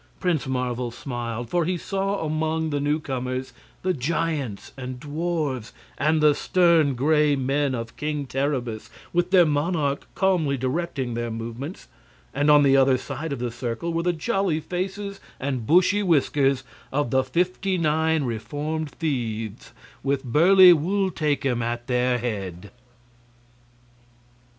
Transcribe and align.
Prince 0.19 0.47
Marvel 0.47 0.89
smiled, 0.89 1.47
for 1.51 1.63
he 1.65 1.77
saw 1.77 2.25
among 2.25 2.71
the 2.71 2.79
new 2.79 2.99
comers 2.99 3.53
the 3.83 3.93
giants 3.93 4.71
and 4.75 4.99
dwarfs 4.99 5.73
and 5.95 6.21
the 6.21 6.33
stern 6.33 6.95
Gray 6.95 7.35
Men 7.35 7.75
of 7.75 7.95
King 7.97 8.25
Terribus, 8.25 8.89
with 9.13 9.29
their 9.29 9.45
monarch 9.45 10.07
calmly 10.15 10.57
directing 10.57 11.13
their 11.13 11.29
movements; 11.29 11.87
and 12.33 12.49
on 12.49 12.63
the 12.63 12.75
other 12.75 12.97
side 12.97 13.31
of 13.31 13.37
the 13.37 13.51
circle 13.51 13.93
were 13.93 14.01
the 14.01 14.11
jolly 14.11 14.59
faces 14.59 15.19
and 15.39 15.67
bushy 15.67 16.01
whiskers 16.01 16.63
of 16.91 17.11
the 17.11 17.23
fifty 17.23 17.77
nine 17.77 18.23
reformed 18.23 18.89
thieves, 18.89 19.71
with 20.01 20.23
burly 20.23 20.73
Wul 20.73 21.11
Takim 21.11 21.61
at 21.61 21.85
their 21.85 22.17
head. 22.17 22.71